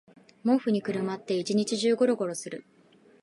[0.43, 2.65] 毛布にくるまって一日中ゴロゴロする